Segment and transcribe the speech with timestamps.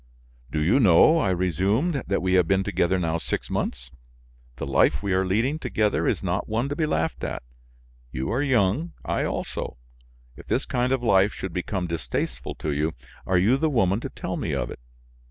[0.49, 3.91] "Do you know," I resumed, "that we have been together now six months.
[4.55, 7.43] The life we are leading together is not one to be laughed at.
[8.11, 9.77] You are young, I also;
[10.35, 12.93] if this kind of life should become distasteful to you,
[13.27, 14.79] are you the woman to tell me of it?